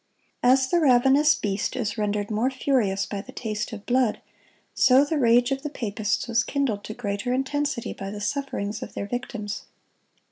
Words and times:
As 0.41 0.67
the 0.67 0.79
ravenous 0.79 1.35
beast 1.35 1.75
is 1.75 1.95
rendered 1.95 2.31
more 2.31 2.49
furious 2.49 3.05
by 3.05 3.21
the 3.21 3.31
taste 3.31 3.71
of 3.71 3.85
blood, 3.85 4.19
so 4.73 5.05
the 5.05 5.19
rage 5.19 5.51
of 5.51 5.61
the 5.61 5.69
papists 5.69 6.27
was 6.27 6.43
kindled 6.43 6.83
to 6.85 6.95
greater 6.95 7.31
intensity 7.33 7.93
by 7.93 8.09
the 8.09 8.19
sufferings 8.19 8.81
of 8.81 8.95
their 8.95 9.05
victims. 9.05 9.65